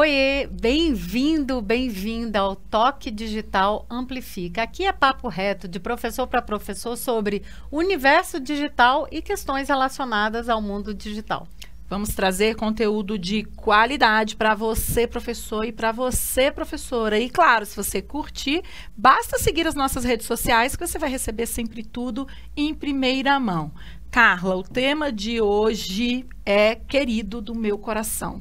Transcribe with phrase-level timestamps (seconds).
[0.00, 4.62] Oiê, bem-vindo, bem-vinda ao Toque Digital Amplifica.
[4.62, 10.62] Aqui é papo reto de professor para professor sobre universo digital e questões relacionadas ao
[10.62, 11.48] mundo digital.
[11.88, 17.18] Vamos trazer conteúdo de qualidade para você, professor, e para você, professora.
[17.18, 18.62] E claro, se você curtir,
[18.96, 23.72] basta seguir as nossas redes sociais que você vai receber sempre tudo em primeira mão.
[24.12, 28.40] Carla, o tema de hoje é querido do meu coração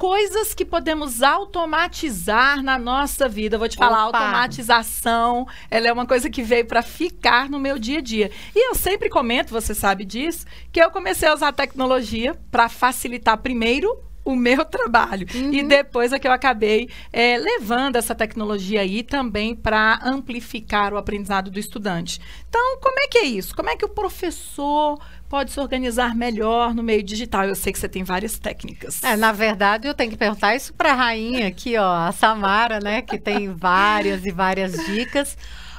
[0.00, 3.56] coisas que podemos automatizar na nossa vida.
[3.56, 4.18] Eu vou te falar, Opa.
[4.18, 8.30] automatização, ela é uma coisa que veio para ficar no meu dia a dia.
[8.56, 13.36] E eu sempre comento, você sabe disso, que eu comecei a usar tecnologia para facilitar
[13.36, 15.26] primeiro o meu trabalho.
[15.34, 15.52] Uhum.
[15.52, 20.96] E depois é que eu acabei é, levando essa tecnologia aí também para amplificar o
[20.96, 22.20] aprendizado do estudante.
[22.48, 23.54] Então, como é que é isso?
[23.54, 27.44] Como é que o professor pode se organizar melhor no meio digital?
[27.44, 29.02] Eu sei que você tem várias técnicas.
[29.02, 32.80] É, na verdade, eu tenho que perguntar isso para a rainha aqui, ó, a Samara,
[32.80, 35.36] né, que tem várias e várias dicas.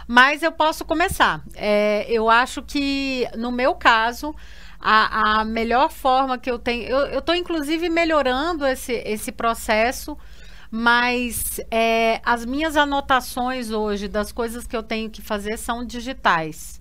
[0.08, 1.42] Mas eu posso começar.
[1.56, 4.36] É, eu acho que, no meu caso,
[4.82, 6.90] a, a melhor forma que eu tenho.
[6.90, 10.18] Eu estou, inclusive, melhorando esse, esse processo,
[10.70, 16.81] mas é, as minhas anotações hoje das coisas que eu tenho que fazer são digitais.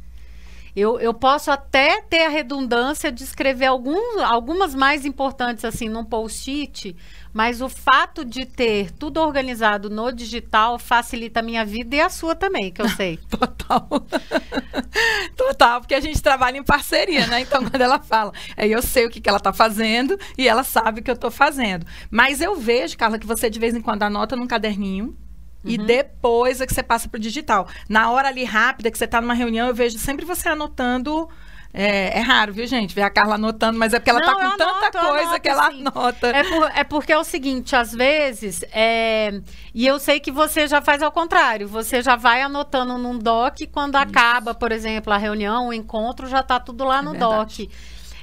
[0.75, 6.05] Eu, eu posso até ter a redundância de escrever algum, algumas mais importantes assim num
[6.05, 6.97] post-it,
[7.33, 12.09] mas o fato de ter tudo organizado no digital facilita a minha vida e a
[12.09, 13.19] sua também, que eu sei.
[13.29, 13.89] Total.
[15.37, 17.41] Total, porque a gente trabalha em parceria, né?
[17.41, 20.63] Então, quando ela fala, aí eu sei o que, que ela está fazendo e ela
[20.65, 21.87] sabe o que eu estou fazendo.
[22.11, 25.17] Mas eu vejo, Carla, que você de vez em quando anota num caderninho
[25.65, 25.87] e uhum.
[25.87, 27.69] depois é que você passa para o digital.
[27.89, 31.29] Na hora ali rápida que você está numa reunião, eu vejo sempre você anotando.
[31.73, 32.93] É, é, raro, viu, gente?
[32.95, 35.49] Ver a Carla anotando, mas é porque ela está com tanta anoto, coisa anoto, que
[35.49, 35.87] ela sim.
[35.87, 36.27] anota.
[36.29, 39.41] É, por, é, porque é o seguinte, às vezes, é,
[39.73, 43.59] e eu sei que você já faz ao contrário, você já vai anotando num doc
[43.71, 44.03] quando Isso.
[44.03, 47.53] acaba, por exemplo, a reunião, o encontro, já está tudo lá é no doc.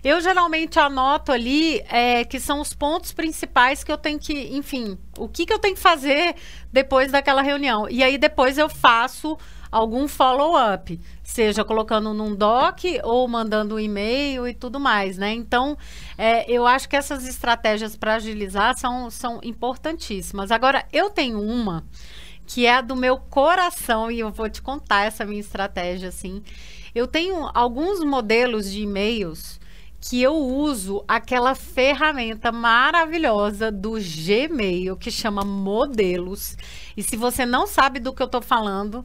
[0.08, 4.98] Eu geralmente anoto ali é, que são os pontos principais que eu tenho que, enfim,
[5.18, 6.34] o que, que eu tenho que fazer
[6.72, 7.90] depois daquela reunião.
[7.90, 9.38] E aí depois eu faço
[9.70, 15.34] algum follow-up, seja colocando num doc ou mandando um e-mail e tudo mais, né?
[15.34, 15.78] Então,
[16.18, 20.52] é, eu acho que essas estratégias para agilizar são, são importantíssimas.
[20.52, 21.84] Agora, eu tenho uma
[22.46, 26.42] que é a do meu coração e eu vou te contar essa minha estratégia, assim.
[26.96, 29.60] Eu tenho alguns modelos de e-mails
[30.00, 36.56] que eu uso aquela ferramenta maravilhosa do Gmail que chama Modelos.
[36.96, 39.04] E se você não sabe do que eu estou falando,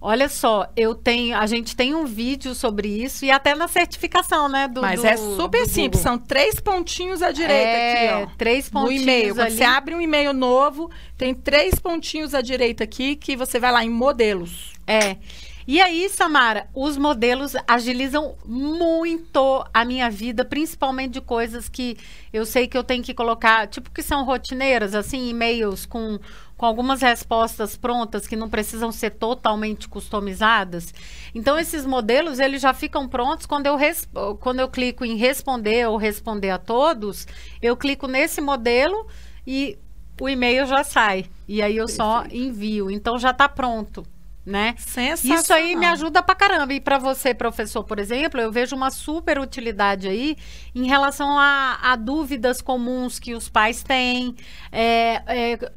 [0.00, 4.48] olha só, eu tenho, a gente tem um vídeo sobre isso e até na certificação,
[4.48, 4.68] né?
[4.68, 8.36] Do, Mas do, é super simples, são três pontinhos à direita é, aqui, ó.
[8.36, 8.94] Três pontinhos.
[8.94, 9.34] No e-mail.
[9.34, 13.72] Quando você abre um e-mail novo, tem três pontinhos à direita aqui que você vai
[13.72, 14.72] lá em modelos.
[14.86, 15.16] É.
[15.70, 21.98] E aí, Samara, os modelos agilizam muito a minha vida, principalmente de coisas que
[22.32, 26.18] eu sei que eu tenho que colocar, tipo que são rotineiras, assim, e-mails com,
[26.56, 30.94] com algumas respostas prontas que não precisam ser totalmente customizadas.
[31.34, 33.76] Então, esses modelos, eles já ficam prontos quando eu,
[34.40, 37.26] quando eu clico em responder ou responder a todos,
[37.60, 39.06] eu clico nesse modelo
[39.46, 39.76] e
[40.18, 41.26] o e-mail já sai.
[41.46, 42.02] E aí eu Perfeito.
[42.02, 42.90] só envio.
[42.90, 44.02] Então, já está pronto
[44.48, 44.74] né?
[44.78, 45.42] Sensacional.
[45.42, 46.72] Isso aí me ajuda pra caramba.
[46.72, 50.36] E para você, professor, por exemplo, eu vejo uma super utilidade aí
[50.74, 54.34] em relação a, a dúvidas comuns que os pais têm.
[54.72, 55.72] É, é,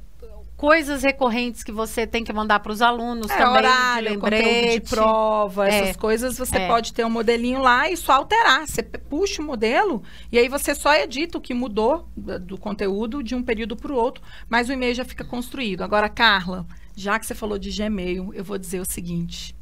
[0.56, 4.90] coisas recorrentes que você tem que mandar para os alunos é, também, horário, lembrete, de
[4.92, 6.68] prova, é, essas coisas, você é.
[6.68, 8.68] pode ter um modelinho lá e só alterar.
[8.68, 13.24] Você puxa o modelo e aí você só edita o que mudou do, do conteúdo
[13.24, 15.82] de um período para o outro, mas o e-mail já fica construído.
[15.82, 19.56] Agora, Carla, já que você falou de Gmail, eu vou dizer o seguinte.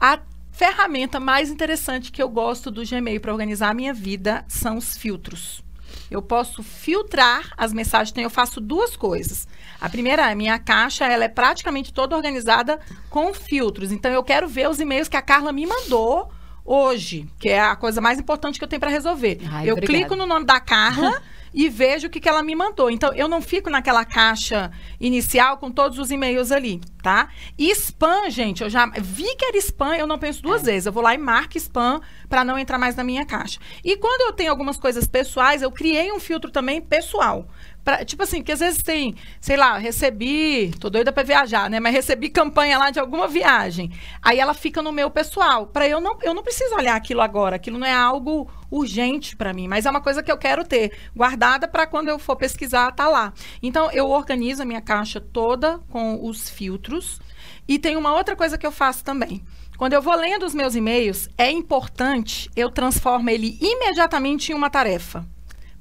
[0.00, 0.20] A
[0.52, 4.96] ferramenta mais interessante que eu gosto do Gmail para organizar a minha vida são os
[4.96, 5.62] filtros.
[6.10, 9.46] Eu posso filtrar as mensagens, então eu faço duas coisas.
[9.80, 12.80] A primeira, a minha caixa, ela é praticamente toda organizada
[13.10, 13.92] com filtros.
[13.92, 16.30] Então eu quero ver os e-mails que a Carla me mandou
[16.64, 19.40] hoje, que é a coisa mais importante que eu tenho para resolver.
[19.50, 19.98] Ai, eu obrigada.
[19.98, 21.22] clico no nome da Carla
[21.52, 22.90] e vejo o que, que ela me mandou.
[22.90, 27.28] Então, eu não fico naquela caixa inicial com todos os e-mails ali, tá?
[27.56, 30.72] E spam, gente, eu já vi que era spam, eu não penso duas é.
[30.72, 30.86] vezes.
[30.86, 33.58] Eu vou lá e marco spam para não entrar mais na minha caixa.
[33.84, 37.48] E quando eu tenho algumas coisas pessoais, eu criei um filtro também pessoal
[37.88, 41.80] Pra, tipo assim, que às vezes tem, sei lá, recebi, tô doida para viajar, né?
[41.80, 43.90] Mas recebi campanha lá de alguma viagem.
[44.20, 45.66] Aí ela fica no meu pessoal.
[45.66, 47.56] Para eu não, eu não preciso olhar aquilo agora.
[47.56, 50.92] Aquilo não é algo urgente para mim, mas é uma coisa que eu quero ter
[51.16, 53.32] guardada para quando eu for pesquisar tá lá.
[53.62, 57.18] Então eu organizo a minha caixa toda com os filtros.
[57.66, 59.42] E tem uma outra coisa que eu faço também.
[59.78, 64.68] Quando eu vou lendo os meus e-mails, é importante eu transformar ele imediatamente em uma
[64.68, 65.26] tarefa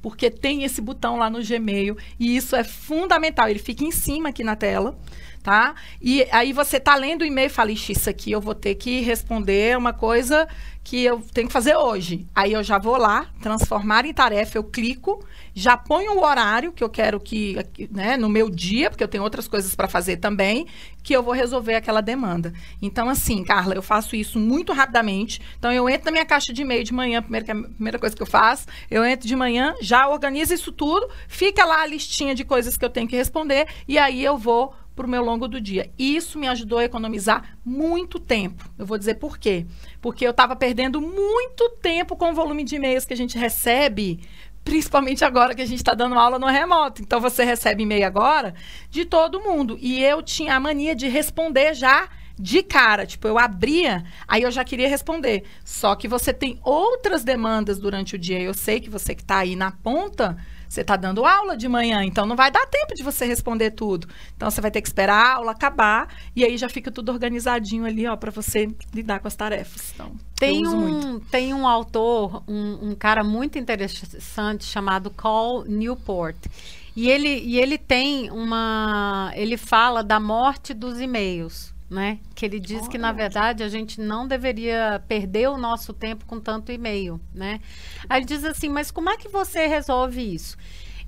[0.08, 3.50] porque tem esse botão lá no Gmail e isso é fundamental.
[3.50, 4.98] Ele fica em cima aqui na tela,
[5.48, 5.76] tá?
[6.02, 8.76] E aí você tá lendo o e-mail e fala, Ixi, isso aqui eu vou ter
[8.76, 10.46] que responder uma coisa
[10.84, 12.28] que eu tenho que fazer hoje.
[12.36, 16.84] Aí eu já vou lá, transformar em tarefa, eu clico, já ponho o horário que
[16.84, 17.58] eu quero que,
[17.90, 20.68] né, no meu dia, porque eu tenho outras coisas para fazer também,
[21.02, 22.54] que eu vou resolver aquela demanda.
[22.82, 25.42] Então, assim, Carla, eu faço isso muito rapidamente.
[25.58, 28.22] Então, eu entro na minha caixa de e-mail de manhã, primeira, é primeira coisa que
[28.22, 32.44] eu faço, eu entro de manhã, já organizo isso tudo, fica lá a listinha de
[32.44, 35.62] coisas que eu tenho que responder, e aí eu vou para o meu longo do
[35.62, 35.92] dia.
[35.98, 38.68] Isso me ajudou a economizar muito tempo.
[38.78, 39.68] Eu vou dizer por quê.
[40.02, 44.20] Porque eu estava perdendo muito tempo com o volume de e-mails que a gente recebe,
[44.64, 47.04] principalmente agora que a gente está dando aula no remoto.
[47.04, 48.56] Então você recebe e-mail agora
[48.90, 49.78] de todo mundo.
[49.80, 52.10] E eu tinha a mania de responder já
[52.40, 55.44] de cara, tipo, eu abria, aí eu já queria responder.
[55.64, 58.40] Só que você tem outras demandas durante o dia.
[58.40, 62.04] Eu sei que você que está aí na ponta, você está dando aula de manhã,
[62.04, 64.08] então não vai dar tempo de você responder tudo.
[64.36, 67.86] Então você vai ter que esperar a aula acabar e aí já fica tudo organizadinho
[67.86, 69.92] ali, ó, para você lidar com as tarefas.
[69.94, 76.38] Então, tem um, tem um autor, um, um cara muito interessante chamado Cole Newport.
[76.96, 79.32] E ele, e ele tem uma.
[79.36, 81.72] Ele fala da morte dos e-mails.
[81.90, 82.20] Né?
[82.36, 82.90] Que ele diz Olha.
[82.90, 87.62] que, na verdade, a gente não deveria perder o nosso tempo com tanto e-mail, né?
[88.10, 90.58] Aí ele diz assim, mas como é que você resolve isso?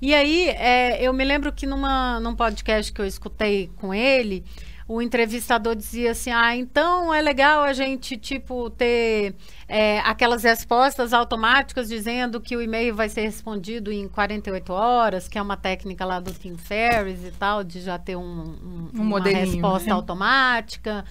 [0.00, 4.42] E aí, é, eu me lembro que numa, num podcast que eu escutei com ele,
[4.90, 9.36] o entrevistador dizia assim: ah, então é legal a gente, tipo, ter
[9.68, 15.38] é, aquelas respostas automáticas dizendo que o e-mail vai ser respondido em 48 horas, que
[15.38, 19.02] é uma técnica lá do Tim Ferriss e tal, de já ter um, um, um
[19.02, 19.94] uma resposta né?
[19.94, 21.04] automática.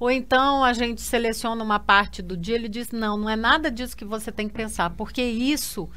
[0.00, 3.70] Ou então a gente seleciona uma parte do dia, ele diz: não, não é nada
[3.70, 5.88] disso que você tem que pensar, porque isso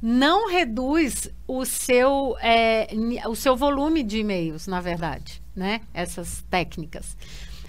[0.00, 2.88] não reduz o seu, é,
[3.28, 5.82] o seu volume de e-mails, na verdade né?
[5.92, 7.16] Essas técnicas.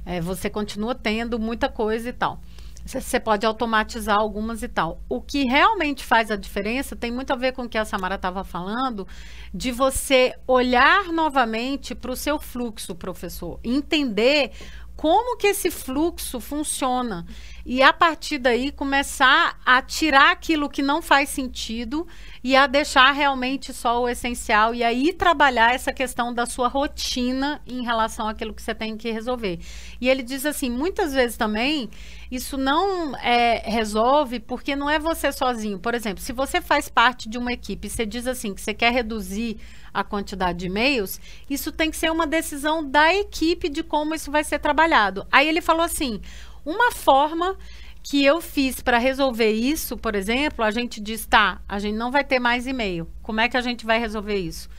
[0.05, 2.39] É, você continua tendo muita coisa e tal.
[2.83, 4.99] Você pode automatizar algumas e tal.
[5.07, 8.15] O que realmente faz a diferença tem muito a ver com o que a Samara
[8.15, 9.07] estava falando,
[9.53, 14.51] de você olhar novamente para o seu fluxo, professor, entender
[14.95, 17.25] como que esse fluxo funciona
[17.65, 22.07] e a partir daí começar a tirar aquilo que não faz sentido
[22.43, 27.61] e a deixar realmente só o essencial e aí trabalhar essa questão da sua rotina
[27.67, 29.59] em relação àquilo que você tem que resolver.
[29.99, 31.89] E ele diz assim, muitas vezes também
[32.31, 35.77] isso não é, resolve porque não é você sozinho.
[35.77, 38.91] Por exemplo, se você faz parte de uma equipe, você diz assim que você quer
[38.91, 39.57] reduzir
[39.93, 41.19] a quantidade de e-mails,
[41.49, 45.27] isso tem que ser uma decisão da equipe de como isso vai ser trabalhado.
[45.31, 46.21] Aí ele falou assim:
[46.65, 47.57] uma forma
[48.03, 52.11] que eu fiz para resolver isso, por exemplo, a gente diz, tá, a gente não
[52.11, 53.07] vai ter mais e-mail.
[53.21, 54.69] Como é que a gente vai resolver isso?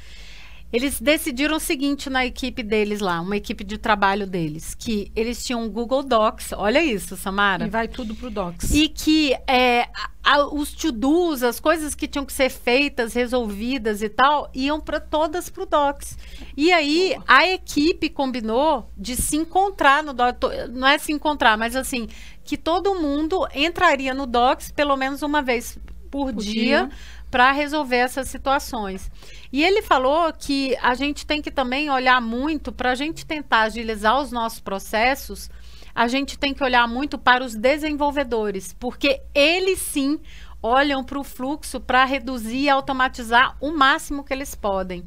[0.73, 5.45] Eles decidiram o seguinte na equipe deles lá, uma equipe de trabalho deles, que eles
[5.45, 7.67] tinham um Google Docs, olha isso, Samara.
[7.67, 8.73] E vai tudo pro Docs.
[8.73, 9.87] E que é,
[10.25, 14.99] a, os to-dos, as coisas que tinham que ser feitas, resolvidas e tal, iam para
[14.99, 16.17] todas pro Docs.
[16.57, 17.25] E aí Boa.
[17.29, 22.09] a equipe combinou de se encontrar no Docs, não é se encontrar, mas assim,
[22.45, 25.79] que todo mundo entraria no Docs pelo menos uma vez
[26.11, 26.53] por, por dia.
[26.53, 26.91] dia
[27.33, 29.11] para resolver essas situações.
[29.51, 33.63] E ele falou que a gente tem que também olhar muito para a gente tentar
[33.63, 35.49] agilizar os nossos processos.
[35.95, 40.21] A gente tem que olhar muito para os desenvolvedores, porque eles sim
[40.63, 45.03] olham para o fluxo para reduzir e automatizar o máximo que eles podem.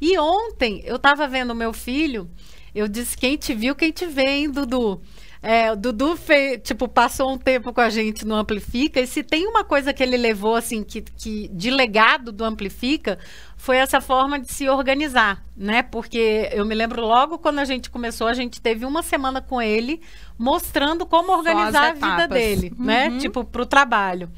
[0.00, 2.28] E ontem eu estava vendo meu filho,
[2.74, 5.00] eu disse: quem te viu, quem te vê, hein, Dudu?
[5.42, 9.22] É, o Dudu fez, tipo, passou um tempo com a gente no Amplifica, e se
[9.22, 13.18] tem uma coisa que ele levou, assim, que, que de legado do Amplifica,
[13.56, 15.82] foi essa forma de se organizar, né?
[15.82, 19.62] Porque eu me lembro logo quando a gente começou, a gente teve uma semana com
[19.62, 20.02] ele,
[20.38, 23.08] mostrando como organizar a vida dele, né?
[23.08, 23.14] uhum.
[23.14, 23.18] né?
[23.20, 24.30] Tipo, para o trabalho.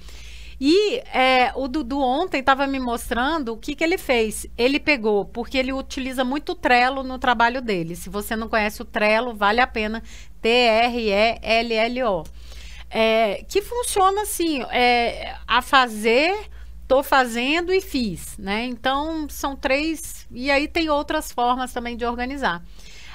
[0.64, 4.46] E é, o Dudu ontem estava me mostrando o que, que ele fez.
[4.56, 7.96] Ele pegou, porque ele utiliza muito Trello no trabalho dele.
[7.96, 10.00] Se você não conhece o Trello, vale a pena.
[10.42, 12.24] T-R-E-L-L-O.
[12.90, 16.50] É, que funciona assim, é, a fazer
[16.82, 18.66] estou fazendo e fiz, né?
[18.66, 20.26] Então, são três.
[20.30, 22.62] E aí tem outras formas também de organizar.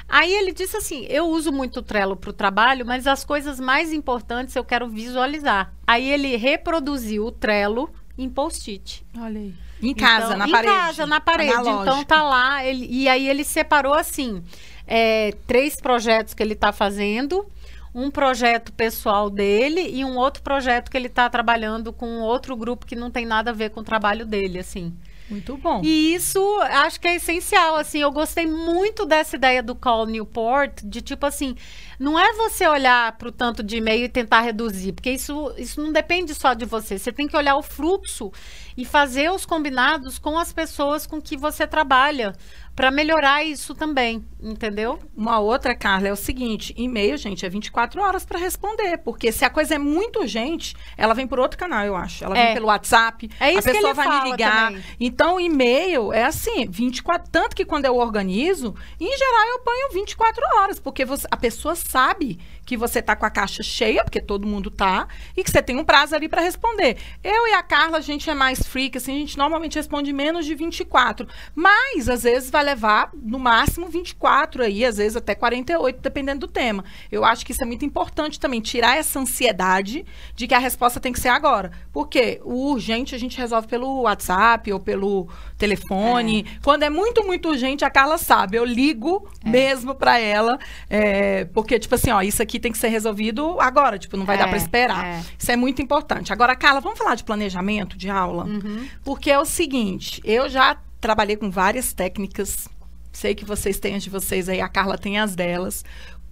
[0.10, 3.60] Aí ele disse assim: eu uso muito o Trello para o trabalho, mas as coisas
[3.60, 5.74] mais importantes eu quero visualizar.
[5.86, 9.05] Aí ele reproduziu o Trello em post-it.
[9.19, 9.53] Olha aí.
[9.79, 10.74] Em casa, então, na em parede.
[10.74, 11.53] Em casa, na parede.
[11.53, 11.81] Analógico.
[11.84, 12.65] Então tá lá.
[12.65, 14.41] Ele, e aí ele separou assim:
[14.88, 17.46] é, três projetos que ele está fazendo
[17.94, 22.86] um projeto pessoal dele e um outro projeto que ele está trabalhando com outro grupo
[22.86, 24.94] que não tem nada a ver com o trabalho dele, assim.
[25.29, 25.82] Muito bom.
[25.84, 28.00] E isso acho que é essencial, assim.
[28.00, 31.56] Eu gostei muito dessa ideia do Call Newport, de tipo assim,
[32.00, 35.82] não é você olhar para o tanto de e-mail e tentar reduzir, porque isso, isso
[35.82, 36.98] não depende só de você.
[36.98, 38.32] Você tem que olhar o fluxo
[38.77, 42.34] e fazer os combinados com as pessoas com que você trabalha
[42.77, 45.00] para melhorar isso também, entendeu?
[45.15, 49.43] Uma outra, Carla, é o seguinte: e-mail, gente, é 24 horas para responder, porque se
[49.43, 52.24] a coisa é muito urgente, ela vem por outro canal, eu acho.
[52.24, 52.46] Ela é.
[52.46, 54.67] vem pelo WhatsApp, é isso a pessoa vai me ligar.
[54.67, 54.84] Também.
[55.00, 60.43] Então, e-mail é assim, 24, tanto que quando eu organizo, em geral eu ponho 24
[60.57, 62.38] horas, porque você, a pessoa sabe
[62.68, 65.08] que você tá com a caixa cheia, porque todo mundo tá,
[65.38, 66.98] e que você tem um prazo ali para responder.
[67.24, 70.46] Eu e a Carla, a gente é mais freak, assim, a gente normalmente responde menos
[70.46, 76.02] de 24, mas às vezes vai levar no máximo 24 aí, às vezes até 48,
[76.02, 76.84] dependendo do tema.
[77.10, 80.06] Eu acho que isso é muito importante também, tirar essa ansiedade
[80.36, 81.72] de que a resposta tem que ser agora.
[81.94, 86.46] Porque o urgente a gente resolve pelo WhatsApp ou pelo telefone.
[86.46, 86.60] É.
[86.62, 89.50] Quando é muito, muito urgente, a Carla sabe, eu ligo é.
[89.50, 90.60] mesmo para ela,
[90.90, 94.38] é, porque tipo assim, ó, isso aqui tem que ser resolvido agora, tipo, não vai
[94.38, 95.06] dar para é, esperar.
[95.06, 95.24] É.
[95.38, 96.32] Isso é muito importante.
[96.34, 98.46] Agora, Carla, vamos falar de planejamento de aula?
[98.46, 98.88] Uhum.
[99.04, 102.68] Porque é o seguinte, eu já trabalhei com várias técnicas.
[103.12, 105.84] Sei que vocês têm as de vocês aí, a Carla tem as delas.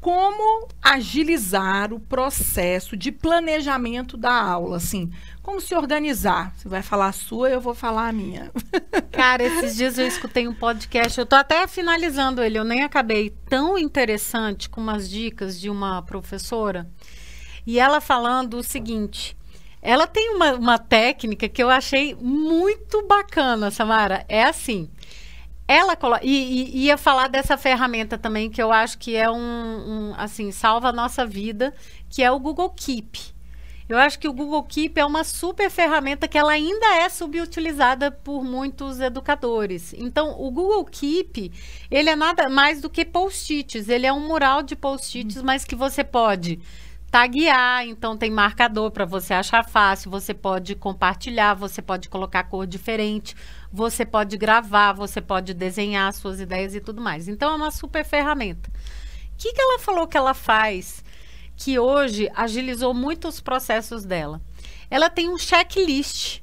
[0.06, 5.10] Como agilizar o processo de planejamento da aula, assim?
[5.42, 6.54] Como se organizar?
[6.56, 8.52] Você vai falar a sua, eu vou falar a minha.
[9.12, 13.32] Cara, esses dias eu escutei um podcast, eu tô até finalizando ele, eu nem acabei,
[13.50, 16.88] tão interessante, com umas dicas de uma professora.
[17.66, 19.36] E ela falando o seguinte:
[19.82, 24.24] ela tem uma, uma técnica que eu achei muito bacana, Samara.
[24.30, 24.88] É assim.
[25.68, 26.18] Ela colo...
[26.22, 30.52] e, e, ia falar dessa ferramenta também que eu acho que é um, um, assim
[30.52, 31.74] salva a nossa vida,
[32.10, 33.36] que é o Google Keep.
[33.88, 38.10] Eu acho que o Google Keep é uma super ferramenta que ela ainda é subutilizada
[38.10, 39.94] por muitos educadores.
[39.94, 41.52] Então, o Google Keep,
[41.92, 43.88] ele é nada mais do que post-its.
[43.88, 46.60] Ele é um mural de post-its, mas que você pode
[47.16, 52.68] taguear, então tem marcador para você achar fácil, você pode compartilhar, você pode colocar cor
[52.68, 53.34] diferente,
[53.72, 57.30] você pode gravar, você pode desenhar suas ideias e tudo mais.
[57.30, 58.70] Então é uma super ferramenta.
[58.70, 61.06] O que, que ela falou que ela faz
[61.56, 64.42] que hoje agilizou muito os processos dela?
[64.90, 66.42] Ela tem um checklist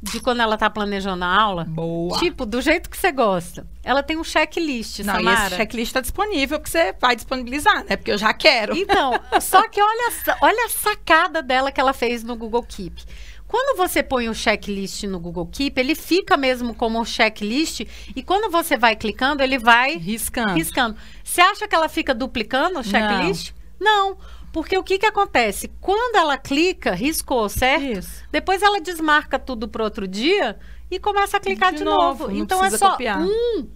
[0.00, 1.64] de quando ela está planejando a aula.
[1.64, 2.18] Boa.
[2.18, 3.66] Tipo, do jeito que você gosta.
[3.82, 5.40] Ela tem um checklist, Não, Samara.
[5.40, 7.96] e esse checklist está disponível que você vai disponibilizar, né?
[7.96, 8.76] Porque eu já quero.
[8.76, 13.02] Então, só que olha, olha a sacada dela que ela fez no Google Keep.
[13.48, 17.80] Quando você põe o checklist no Google Keep, ele fica mesmo como checklist
[18.14, 20.52] e quando você vai clicando, ele vai riscando.
[20.52, 20.96] riscando.
[21.24, 23.52] Você acha que ela fica duplicando o checklist?
[23.80, 24.10] Não.
[24.10, 24.18] Não.
[24.52, 25.68] Porque o que, que acontece?
[25.80, 27.98] Quando ela clica, riscou, certo?
[27.98, 28.24] Isso.
[28.30, 30.58] Depois ela desmarca tudo para outro dia
[30.90, 32.24] e começa a clicar de, de novo.
[32.24, 32.36] novo.
[32.36, 33.20] Então é só copiar.
[33.20, 33.68] um.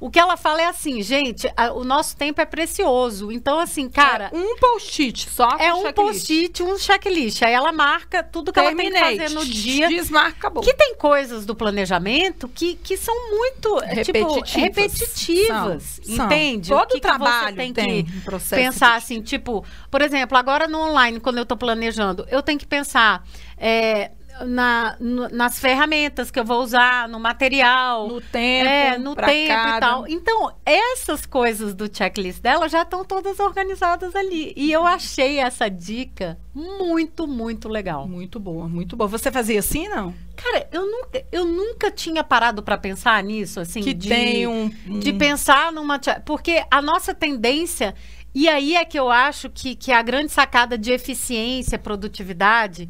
[0.00, 3.30] O que ela fala é assim, gente, a, o nosso tempo é precioso.
[3.30, 4.30] Então, assim, cara.
[4.32, 5.48] É um post-it só.
[5.58, 7.42] É um post-it, um checklist.
[7.42, 9.88] Aí ela marca tudo que ela tem que fazer no dia.
[9.88, 10.62] Desmarca, acabou.
[10.62, 14.50] Que tem coisas do planejamento que, que são muito repetitivas.
[14.50, 16.68] Tipo, repetitivas são, entende?
[16.68, 16.78] São.
[16.78, 20.36] Todo o que trabalho que você tem, tem que um pensar assim, tipo, por exemplo,
[20.36, 23.24] agora no online, quando eu estou planejando, eu tenho que pensar.
[23.56, 24.10] É,
[24.44, 28.08] na, no, nas ferramentas que eu vou usar, no material.
[28.08, 28.68] No tempo.
[28.68, 29.76] É, no tempo cada...
[29.76, 30.08] e tal.
[30.08, 34.52] Então, essas coisas do checklist dela já estão todas organizadas ali.
[34.56, 38.06] E eu achei essa dica muito, muito legal.
[38.06, 39.08] Muito boa, muito boa.
[39.08, 40.14] Você fazia assim, não?
[40.36, 43.80] Cara, eu nunca, eu nunca tinha parado para pensar nisso, assim.
[43.80, 44.98] Que de, tem um, um...
[44.98, 45.98] De pensar numa...
[46.24, 47.94] Porque a nossa tendência...
[48.38, 52.86] E aí é que eu acho que, que a grande sacada de eficiência, produtividade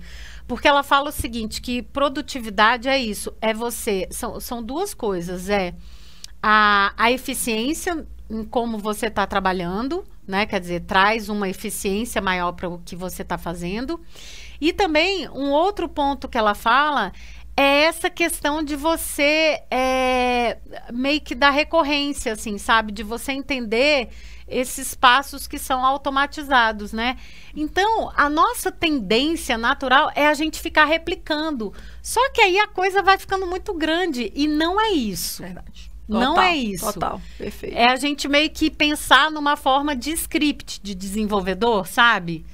[0.46, 5.48] porque ela fala o seguinte, que produtividade é isso, é você, são, são duas coisas,
[5.48, 5.74] é
[6.42, 10.46] a, a eficiência em como você está trabalhando, né?
[10.46, 14.00] Quer dizer, traz uma eficiência maior para o que você está fazendo.
[14.60, 17.12] E também um outro ponto que ela fala
[17.56, 20.58] é essa questão de você é,
[20.92, 22.92] meio que dar recorrência, assim, sabe?
[22.92, 24.10] De você entender
[24.46, 27.16] esses passos que são automatizados, né?
[27.54, 31.72] Então, a nossa tendência natural é a gente ficar replicando.
[32.02, 35.42] Só que aí a coisa vai ficando muito grande e não é isso.
[35.42, 35.90] Verdade.
[36.06, 36.92] Total, não é isso.
[36.92, 37.76] Total, perfeito.
[37.76, 42.46] É a gente meio que pensar numa forma de script de desenvolvedor, sabe?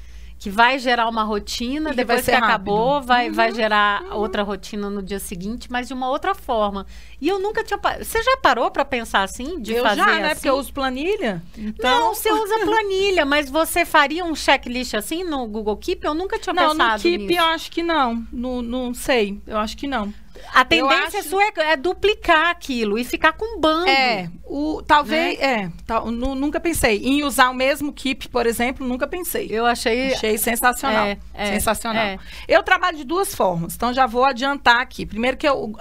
[0.42, 3.32] Que vai gerar uma rotina, e depois que, que acabou, vai, uhum.
[3.32, 4.16] vai gerar uhum.
[4.16, 6.84] outra rotina no dia seguinte, mas de uma outra forma.
[7.20, 7.78] E eu nunca tinha.
[8.00, 9.60] Você já parou para pensar assim?
[9.60, 10.24] De eu fazer já, né?
[10.24, 10.34] assim?
[10.34, 11.40] Porque eu uso planilha.
[11.56, 11.88] Então...
[11.88, 16.04] Não, você usa planilha, mas você faria um checklist assim no Google Keep?
[16.04, 16.88] Eu nunca tinha não, pensado.
[16.88, 17.40] Não, no Keep nisso.
[17.40, 18.26] eu acho que não.
[18.32, 19.40] No, não sei.
[19.46, 20.12] Eu acho que não.
[20.52, 21.28] A tendência acho...
[21.28, 23.88] sua é, é, duplicar aquilo e ficar com bando.
[23.88, 25.44] É, o, talvez, né?
[25.44, 26.98] é, tal, nunca pensei.
[26.98, 29.48] Em usar o mesmo keep, por exemplo, nunca pensei.
[29.50, 30.12] Eu achei...
[30.12, 32.04] Achei sensacional, é, é, sensacional.
[32.04, 32.18] É.
[32.48, 35.06] Eu trabalho de duas formas, então já vou adiantar aqui.
[35.06, 35.72] Primeiro que eu,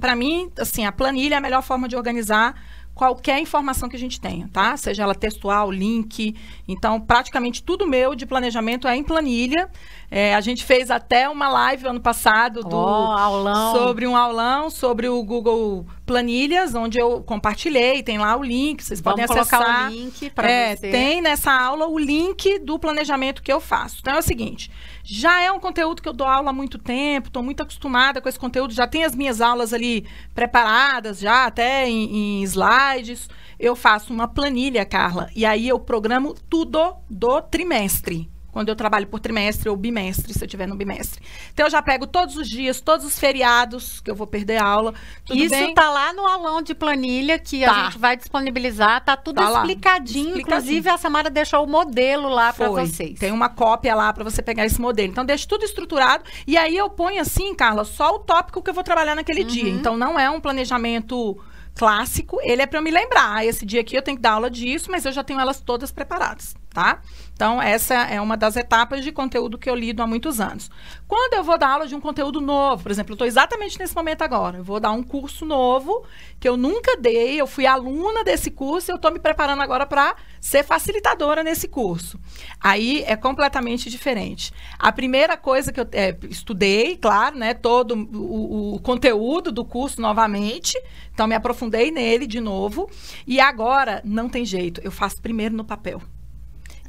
[0.00, 2.54] para mim, assim, a planilha é a melhor forma de organizar
[2.94, 4.76] qualquer informação que a gente tenha, tá?
[4.76, 6.34] Seja ela textual, link.
[6.68, 9.70] Então, praticamente tudo meu de planejamento é em planilha.
[10.10, 15.08] É, a gente fez até uma live ano passado do, oh, sobre um aulão sobre
[15.08, 19.60] o Google Planilhas, onde eu compartilhei, tem lá o link, vocês Vamos podem acessar.
[19.60, 20.90] Colocar o link para é, você.
[20.90, 23.98] Tem nessa aula o link do planejamento que eu faço.
[24.00, 24.72] Então é o seguinte,
[25.04, 28.28] já é um conteúdo que eu dou aula há muito tempo, estou muito acostumada com
[28.28, 33.28] esse conteúdo, já tem as minhas aulas ali preparadas, já até em, em slides.
[33.56, 39.06] Eu faço uma planilha, Carla, e aí eu programo tudo do trimestre quando eu trabalho
[39.06, 41.22] por trimestre ou bimestre, se eu tiver no bimestre.
[41.52, 44.94] Então eu já pego todos os dias, todos os feriados que eu vou perder aula.
[45.30, 45.74] Isso bem?
[45.74, 47.70] tá lá no aulão de planilha que tá.
[47.70, 52.28] a gente vai disponibilizar, tá tudo tá explicadinho, explicadinho, Inclusive a Samara deixou o modelo
[52.28, 53.18] lá para vocês.
[53.18, 55.10] Tem uma cópia lá para você pegar esse modelo.
[55.10, 58.74] Então deixa tudo estruturado e aí eu ponho assim, Carla, só o tópico que eu
[58.74, 59.46] vou trabalhar naquele uhum.
[59.46, 59.70] dia.
[59.70, 61.38] Então não é um planejamento
[61.74, 63.44] clássico, ele é para eu me lembrar.
[63.44, 65.90] Esse dia aqui eu tenho que dar aula disso, mas eu já tenho elas todas
[65.90, 67.00] preparadas, tá?
[67.34, 70.70] Então, essa é uma das etapas de conteúdo que eu lido há muitos anos.
[71.08, 73.94] Quando eu vou dar aula de um conteúdo novo, por exemplo, eu estou exatamente nesse
[73.94, 76.04] momento agora, eu vou dar um curso novo
[76.38, 79.86] que eu nunca dei, eu fui aluna desse curso e eu estou me preparando agora
[79.86, 82.20] para ser facilitadora nesse curso.
[82.60, 84.52] Aí é completamente diferente.
[84.78, 90.00] A primeira coisa que eu é, estudei, claro, né, todo o, o conteúdo do curso
[90.00, 90.78] novamente,
[91.12, 92.88] então me aprofundei nele de novo,
[93.26, 96.02] e agora não tem jeito, eu faço primeiro no papel.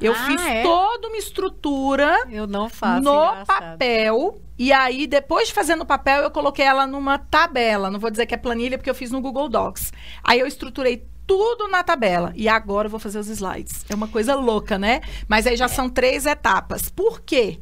[0.02, 0.62] Eu ah, fiz é?
[0.62, 3.46] toda uma estrutura eu não faço, no engraçado.
[3.46, 4.40] papel.
[4.58, 7.90] E aí, depois de fazer no papel, eu coloquei ela numa tabela.
[7.90, 9.92] Não vou dizer que é planilha, porque eu fiz no Google Docs.
[10.22, 12.32] Aí eu estruturei tudo na tabela.
[12.34, 13.84] E agora eu vou fazer os slides.
[13.88, 15.00] É uma coisa louca, né?
[15.28, 16.88] Mas aí já são três etapas.
[16.88, 17.60] Por quê?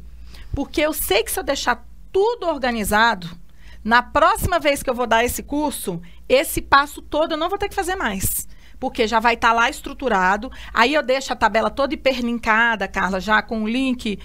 [0.53, 3.29] Porque eu sei que se eu deixar tudo organizado,
[3.83, 7.57] na próxima vez que eu vou dar esse curso, esse passo todo eu não vou
[7.57, 8.47] ter que fazer mais
[8.81, 10.51] porque já vai estar tá lá estruturado.
[10.73, 14.17] Aí eu deixo a tabela toda hiperlinkada, Carla, já com o link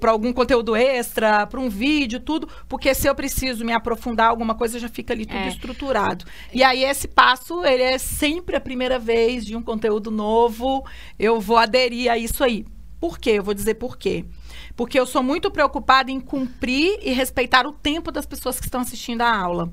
[0.00, 4.54] para algum conteúdo extra, para um vídeo, tudo, porque se eu preciso me aprofundar alguma
[4.54, 5.48] coisa, já fica ali tudo é.
[5.48, 6.24] estruturado.
[6.52, 10.82] E aí esse passo, ele é sempre a primeira vez de um conteúdo novo,
[11.18, 12.64] eu vou aderir a isso aí.
[13.00, 13.30] Por quê?
[13.30, 14.24] Eu vou dizer por quê.
[14.76, 18.80] Porque eu sou muito preocupada em cumprir e respeitar o tempo das pessoas que estão
[18.80, 19.70] assistindo a aula.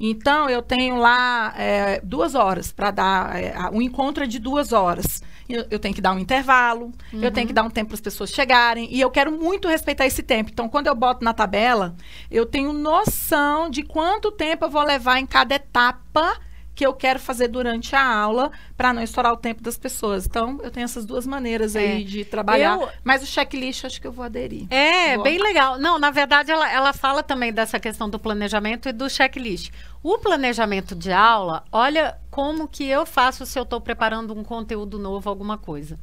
[0.00, 3.36] Então, eu tenho lá é, duas horas para dar.
[3.36, 5.22] É, um encontro é de duas horas.
[5.48, 7.22] Eu, eu tenho que dar um intervalo, uhum.
[7.22, 7.54] eu tenho que uhum.
[7.54, 8.88] dar um tempo para as pessoas chegarem.
[8.90, 10.50] E eu quero muito respeitar esse tempo.
[10.50, 11.94] Então, quando eu boto na tabela,
[12.30, 16.38] eu tenho noção de quanto tempo eu vou levar em cada etapa
[16.74, 20.26] que eu quero fazer durante a aula para não estourar o tempo das pessoas.
[20.26, 22.04] Então, eu tenho essas duas maneiras aí é.
[22.04, 22.80] de trabalhar.
[22.80, 22.88] Eu...
[23.04, 24.66] Mas o checklist acho que eu vou aderir.
[24.70, 25.24] É, vou.
[25.24, 25.78] bem legal.
[25.78, 29.70] Não, na verdade, ela, ela fala também dessa questão do planejamento e do checklist.
[30.02, 34.98] O planejamento de aula, olha como que eu faço se eu estou preparando um conteúdo
[34.98, 35.98] novo, alguma coisa.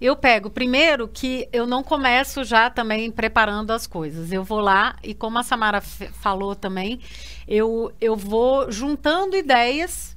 [0.00, 4.32] Eu pego primeiro que eu não começo já também preparando as coisas.
[4.32, 7.00] Eu vou lá e como a Samara falou também,
[7.46, 10.14] eu, eu vou juntando ideias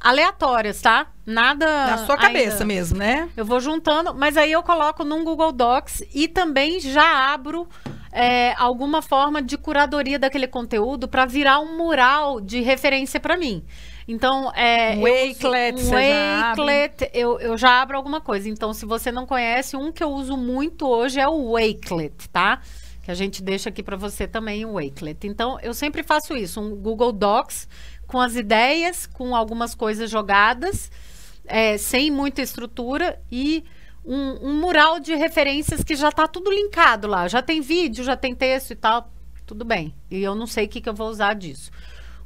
[0.00, 1.08] aleatórias, tá?
[1.26, 1.66] Nada.
[1.66, 2.64] Na sua cabeça ainda.
[2.64, 3.28] mesmo, né?
[3.36, 7.68] Eu vou juntando, mas aí eu coloco num Google Docs e também já abro
[8.10, 13.62] é, alguma forma de curadoria daquele conteúdo para virar um mural de referência para mim.
[14.10, 14.96] Então, é.
[14.96, 18.48] Um Wakelet, um Wakelet, eu, eu já abro alguma coisa.
[18.48, 22.60] Então, se você não conhece, um que eu uso muito hoje é o Wakelet, tá?
[23.04, 25.28] Que a gente deixa aqui para você também o Wakelet.
[25.28, 27.68] Então, eu sempre faço isso, um Google Docs
[28.08, 30.90] com as ideias, com algumas coisas jogadas,
[31.46, 33.64] é, sem muita estrutura e
[34.04, 37.28] um, um, mural de referências que já está tudo linkado lá.
[37.28, 39.08] Já tem vídeo, já tem texto e tal
[39.46, 39.92] tudo bem.
[40.08, 41.70] E eu não sei o que, que eu vou usar disso.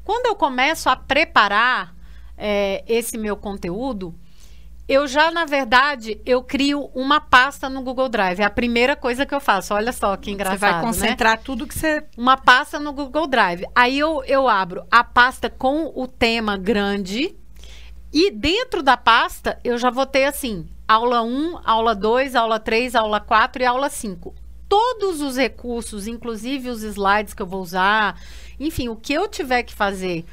[0.04, 1.94] Quando eu começo a preparar
[2.36, 4.14] é, esse meu conteúdo,
[4.86, 8.40] eu já, na verdade, eu crio uma pasta no Google Drive.
[8.40, 9.72] É a primeira coisa que eu faço.
[9.72, 10.58] Olha só que engraçado.
[10.58, 10.80] Você vai né?
[10.82, 11.42] concentrar né?
[11.42, 12.04] tudo que você.
[12.18, 13.64] Uma pasta no Google Drive.
[13.74, 17.34] Aí eu, eu abro a pasta com o tema grande.
[18.12, 22.94] E dentro da pasta, eu já vou ter assim: aula 1, aula 2, aula 3,
[22.94, 24.34] aula 4 e aula 5.
[24.68, 28.20] Todos os recursos, inclusive os slides que eu vou usar,
[28.58, 30.24] enfim, o que eu tiver que fazer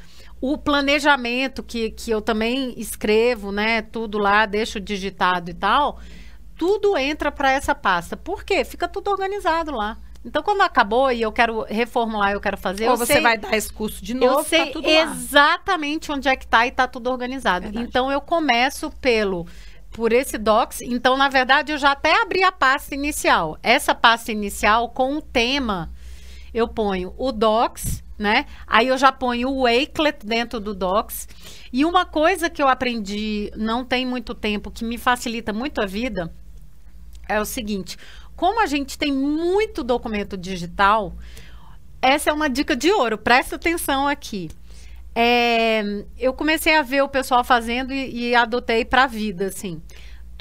[0.42, 3.80] o planejamento que, que eu também escrevo, né?
[3.80, 6.00] Tudo lá, deixo digitado e tal.
[6.58, 8.16] Tudo entra para essa pasta.
[8.16, 8.64] Por quê?
[8.64, 9.96] Fica tudo organizado lá.
[10.24, 12.88] Então, quando acabou e eu quero reformular, eu quero fazer.
[12.88, 16.34] Ou você sei, vai dar esse curso de novo, eu sei tá exatamente onde é
[16.34, 17.66] que está e está tudo organizado.
[17.66, 17.86] Verdade.
[17.86, 19.46] Então, eu começo pelo
[19.92, 20.80] por esse docs.
[20.80, 23.56] Então, na verdade, eu já até abri a pasta inicial.
[23.62, 25.88] Essa pasta inicial com o tema,
[26.52, 28.46] eu ponho o docs né?
[28.66, 31.28] Aí eu já ponho o Wakelet dentro do Docs.
[31.72, 35.86] E uma coisa que eu aprendi não tem muito tempo, que me facilita muito a
[35.86, 36.32] vida,
[37.28, 37.98] é o seguinte:
[38.36, 41.14] como a gente tem muito documento digital,
[42.00, 44.48] essa é uma dica de ouro, presta atenção aqui.
[45.14, 45.82] É,
[46.18, 49.82] eu comecei a ver o pessoal fazendo e, e adotei para a vida, assim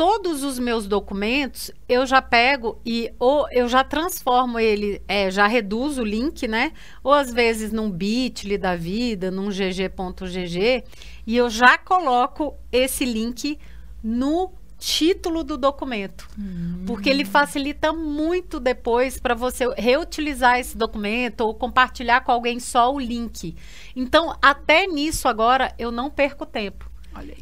[0.02, 5.46] todos os meus documentos eu já pego e ou eu já transformo ele, é, já
[5.46, 6.72] reduzo o link, né?
[7.04, 10.84] Ou às vezes num bit.ly da vida, num gg.gg,
[11.28, 13.60] e eu já coloco esse link
[14.04, 16.84] no título do documento, hum.
[16.88, 22.92] porque ele facilita muito depois para você reutilizar esse documento ou compartilhar com alguém só
[22.92, 23.56] o link.
[23.96, 26.91] Então, até nisso agora eu não perco tempo.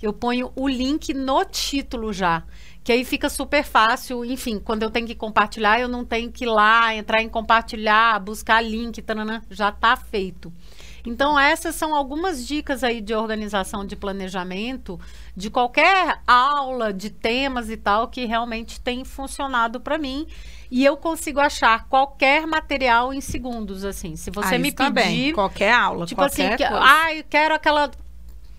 [0.02, 2.44] Eu ponho o link no título já.
[2.84, 4.26] Que aí fica super fácil.
[4.26, 8.20] Enfim, quando eu tenho que compartilhar, eu não tenho que ir lá, entrar em compartilhar,
[8.20, 10.52] buscar link, tanana, já está feito.
[11.06, 15.00] Então, essas são algumas dicas aí de organização de planejamento,
[15.36, 20.28] de qualquer aula, de temas e tal, que realmente tem funcionado para mim.
[20.70, 24.16] E eu consigo achar qualquer material em segundos, assim.
[24.16, 24.76] Se você ah, me pedir.
[24.76, 25.34] Também.
[25.34, 27.90] Qualquer aula, tipo qualquer assim, que, ah, eu quero aquela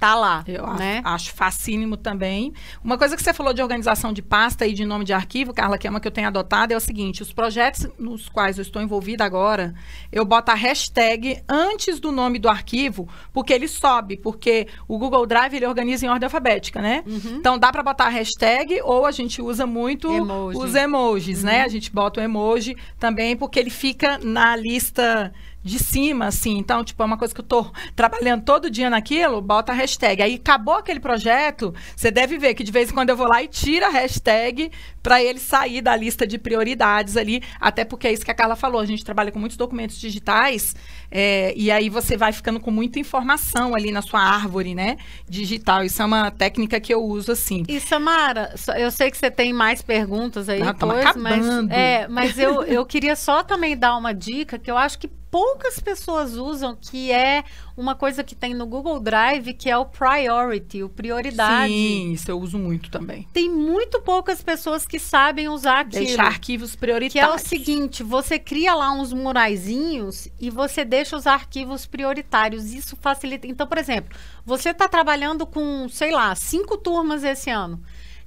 [0.00, 0.42] tá lá.
[0.48, 1.02] Eu né?
[1.04, 2.54] acho facínimo também.
[2.82, 5.76] Uma coisa que você falou de organização de pasta e de nome de arquivo, Carla,
[5.76, 8.62] que é uma que eu tenho adotado, é o seguinte: os projetos nos quais eu
[8.62, 9.74] estou envolvida agora,
[10.10, 15.26] eu boto a hashtag antes do nome do arquivo, porque ele sobe, porque o Google
[15.26, 17.04] Drive ele organiza em ordem alfabética, né?
[17.06, 17.36] Uhum.
[17.36, 20.58] Então dá para botar a hashtag ou a gente usa muito Emoji.
[20.58, 21.52] os emojis, né?
[21.52, 21.58] uhum.
[21.58, 21.64] né?
[21.64, 25.30] A gente bota o emoji também, porque ele fica na lista
[25.62, 26.56] de cima, assim.
[26.58, 30.22] Então, tipo, é uma coisa que eu tô trabalhando todo dia naquilo, bota a hashtag.
[30.22, 33.42] Aí acabou aquele projeto, você deve ver que de vez em quando eu vou lá
[33.42, 34.70] e tira a hashtag
[35.02, 38.56] para ele sair da lista de prioridades ali, até porque é isso que a Carla
[38.56, 40.74] falou, a gente trabalha com muitos documentos digitais,
[41.10, 44.96] é, e aí você vai ficando com muita informação ali na sua árvore, né,
[45.28, 45.82] digital.
[45.84, 47.64] Isso é uma técnica que eu uso assim.
[47.68, 51.22] E Samara, eu sei que você tem mais perguntas aí, Não, depois, acabando.
[51.22, 55.08] mas, é, mas eu, eu queria só também dar uma dica que eu acho que
[55.30, 57.44] poucas pessoas usam, que é
[57.76, 61.72] uma coisa que tem no Google Drive, que é o priority, o prioridade.
[61.72, 63.26] Sim, isso eu uso muito também.
[63.32, 66.04] Tem muito poucas pessoas que sabem usar aquilo.
[66.04, 67.12] Deixar arquivos prioritários.
[67.12, 72.72] Que é o seguinte, você cria lá uns muraizinhos e você deixa os arquivos prioritários.
[72.72, 73.46] Isso facilita.
[73.46, 77.80] Então, por exemplo, você está trabalhando com, sei lá, cinco turmas esse ano.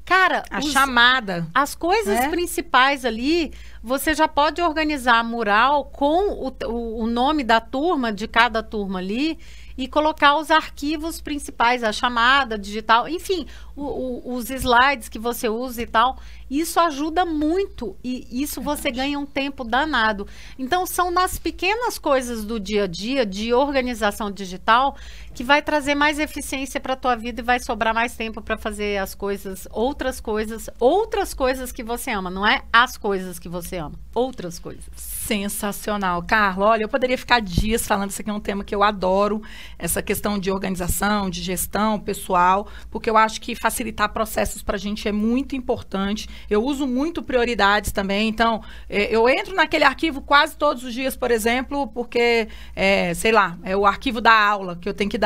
[0.05, 1.47] Cara, a os, chamada.
[1.53, 2.29] As coisas é?
[2.29, 8.27] principais ali, você já pode organizar mural com o, o, o nome da turma, de
[8.27, 9.39] cada turma ali,
[9.77, 15.49] e colocar os arquivos principais, a chamada digital, enfim, o, o, os slides que você
[15.49, 16.17] usa e tal.
[16.49, 20.27] Isso ajuda muito e isso você ganha um tempo danado.
[20.57, 24.95] Então, são nas pequenas coisas do dia a dia de organização digital
[25.33, 28.57] que vai trazer mais eficiência para a tua vida e vai sobrar mais tempo para
[28.57, 33.49] fazer as coisas, outras coisas, outras coisas que você ama, não é as coisas que
[33.49, 34.85] você ama, outras coisas.
[34.95, 36.67] Sensacional, Carla.
[36.67, 39.41] Olha, eu poderia ficar dias falando isso aqui é um tema que eu adoro,
[39.79, 44.79] essa questão de organização, de gestão pessoal, porque eu acho que facilitar processos para a
[44.79, 46.27] gente é muito importante.
[46.49, 51.15] Eu uso muito prioridades também, então é, eu entro naquele arquivo quase todos os dias,
[51.15, 55.17] por exemplo, porque é, sei lá, é o arquivo da aula que eu tenho que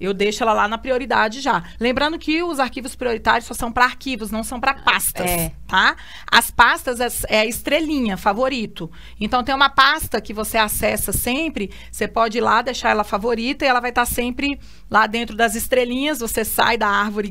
[0.00, 1.62] eu deixo ela lá na prioridade já.
[1.78, 5.52] Lembrando que os arquivos prioritários só são para arquivos, não são para pastas, é.
[5.68, 5.94] tá?
[6.28, 8.90] As pastas é, é a estrelinha, favorito.
[9.20, 13.64] Então tem uma pasta que você acessa sempre, você pode ir lá deixar ela favorita
[13.64, 14.58] e ela vai estar tá sempre
[14.90, 17.28] lá dentro das estrelinhas, você sai da árvore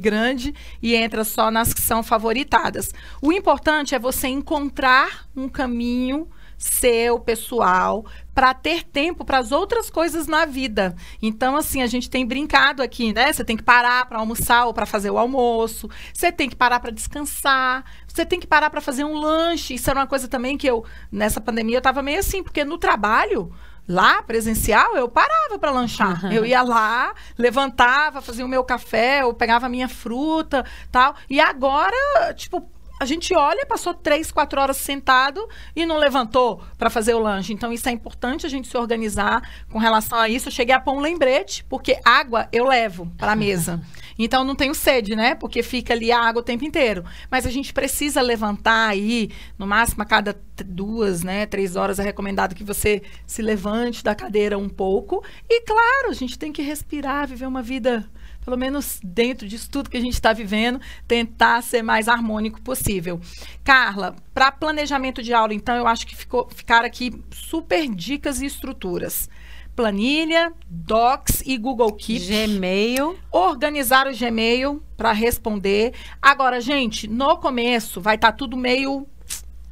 [0.82, 2.94] e entra só nas que são favoritadas.
[3.22, 6.28] O importante é você encontrar um caminho
[6.64, 10.96] seu, pessoal, para ter tempo para as outras coisas na vida.
[11.22, 13.34] Então, assim, a gente tem brincado aqui, né?
[13.34, 16.80] Você tem que parar para almoçar ou para fazer o almoço, você tem que parar
[16.80, 19.74] para descansar, você tem que parar para fazer um lanche.
[19.74, 22.78] Isso era uma coisa também que eu, nessa pandemia, eu estava meio assim, porque no
[22.78, 23.52] trabalho
[23.88, 26.24] Lá, presencial, eu parava para lanchar.
[26.24, 26.32] Uhum.
[26.32, 31.16] Eu ia lá, levantava, fazia o meu café, eu pegava a minha fruta, tal.
[31.30, 32.66] E agora, tipo,
[33.04, 37.54] a gente olha, passou três, quatro horas sentado e não levantou para fazer o lanche.
[37.54, 40.48] Então, isso é importante a gente se organizar com relação a isso.
[40.48, 43.82] Eu cheguei a pôr um lembrete, porque água eu levo para a mesa.
[44.18, 45.36] Então não tenho sede, né?
[45.36, 47.04] Porque fica ali a água o tempo inteiro.
[47.30, 52.04] Mas a gente precisa levantar aí, no máximo a cada duas, né, três horas é
[52.04, 55.24] recomendado que você se levante da cadeira um pouco.
[55.50, 58.08] E claro, a gente tem que respirar, viver uma vida
[58.44, 63.20] pelo menos dentro disso tudo que a gente está vivendo, tentar ser mais harmônico possível.
[63.64, 68.46] Carla, para planejamento de aula, então, eu acho que ficou, ficaram aqui super dicas e
[68.46, 69.30] estruturas
[69.76, 72.28] planilha, Docs e Google Keep.
[72.28, 73.18] Gmail.
[73.32, 75.94] Organizar o Gmail para responder.
[76.22, 79.08] Agora, gente, no começo vai estar tá tudo meio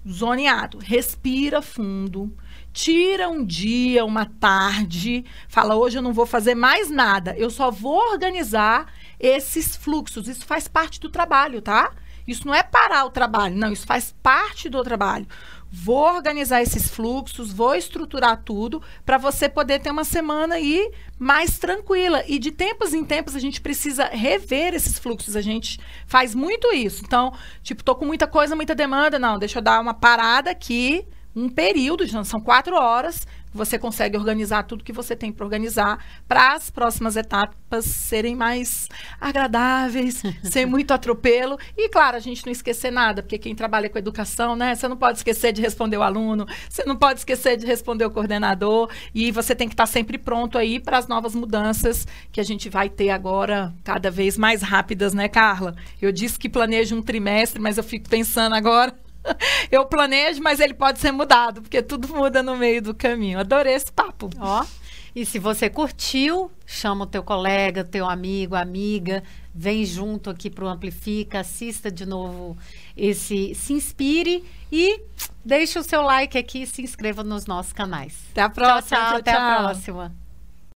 [0.08, 0.80] zoneado.
[0.80, 2.36] Respira fundo.
[2.74, 7.70] Tira um dia, uma tarde, fala hoje eu não vou fazer mais nada, eu só
[7.70, 10.28] vou organizar esses fluxos.
[10.28, 11.92] Isso faz parte do trabalho, tá?
[12.28, 15.28] Isso não é parar o trabalho, não, isso faz parte do trabalho
[15.72, 21.58] vou organizar esses fluxos, vou estruturar tudo para você poder ter uma semana aí mais
[21.58, 22.24] tranquila.
[22.28, 25.36] E de tempos em tempos a gente precisa rever esses fluxos.
[25.36, 27.04] A gente faz muito isso.
[27.06, 27.32] Então,
[27.64, 31.50] tipo, tô com muita coisa, muita demanda, não, deixa eu dar uma parada aqui, um
[31.50, 36.70] período, são quatro horas, você consegue organizar tudo que você tem para organizar para as
[36.70, 38.88] próximas etapas serem mais
[39.20, 41.58] agradáveis, sem muito atropelo.
[41.78, 44.74] E, claro, a gente não esquecer nada, porque quem trabalha com educação, né?
[44.74, 48.12] Você não pode esquecer de responder o aluno, você não pode esquecer de responder o
[48.12, 52.44] coordenador, e você tem que estar sempre pronto aí para as novas mudanças que a
[52.44, 55.76] gente vai ter agora, cada vez mais rápidas, né, Carla?
[56.02, 58.94] Eu disse que planejo um trimestre, mas eu fico pensando agora
[59.72, 63.40] eu planejo, mas ele pode ser mudado, porque tudo muda no meio do caminho.
[63.40, 64.30] Adorei esse papo.
[64.40, 64.66] Ó.
[65.14, 69.22] E se você curtiu, chama o teu colega, teu amigo, amiga,
[69.54, 72.58] vem junto aqui para o Amplifica, assista de novo
[72.96, 75.02] esse, se inspire e
[75.44, 78.18] deixe o seu like aqui e se inscreva nos nossos canais.
[78.32, 78.98] Até a próxima.
[78.98, 79.42] Tchau, tchau, tchau até tchau.
[79.42, 80.21] a próxima.